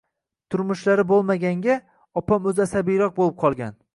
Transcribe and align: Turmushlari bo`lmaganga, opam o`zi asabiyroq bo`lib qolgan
Turmushlari 0.53 1.05
bo`lmaganga, 1.11 1.77
opam 2.23 2.49
o`zi 2.53 2.65
asabiyroq 2.65 3.15
bo`lib 3.23 3.39
qolgan 3.45 3.81